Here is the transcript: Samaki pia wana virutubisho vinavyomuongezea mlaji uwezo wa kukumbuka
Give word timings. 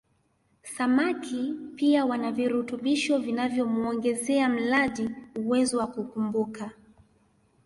Samaki 0.63 1.53
pia 1.75 2.05
wana 2.05 2.31
virutubisho 2.31 3.17
vinavyomuongezea 3.19 4.49
mlaji 4.49 5.09
uwezo 5.35 5.77
wa 5.77 5.87
kukumbuka 5.87 6.69